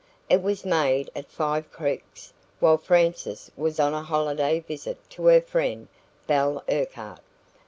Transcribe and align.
It 0.31 0.41
was 0.41 0.65
made 0.65 1.11
at 1.15 1.29
Five 1.29 1.71
Creeks, 1.71 2.33
while 2.59 2.79
Frances 2.79 3.51
was 3.55 3.79
on 3.79 3.93
a 3.93 4.01
holiday 4.01 4.59
visit 4.59 4.97
to 5.11 5.27
her 5.27 5.41
friend, 5.41 5.87
Belle 6.25 6.63
Urquhart. 6.67 7.19